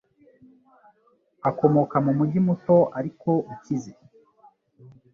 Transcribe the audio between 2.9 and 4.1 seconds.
ariko ukize.